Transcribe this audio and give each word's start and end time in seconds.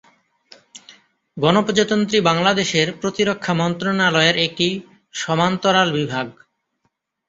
গণপ্রজাতন্ত্রী 1.37 2.17
বাংলাদেশের 2.29 2.87
প্রতিরক্ষা 3.01 3.53
মন্ত্রণালয়ের 3.53 4.35
একটি 4.45 4.67
সমান্তরাল 5.13 5.89
বিভাগ। 5.97 6.27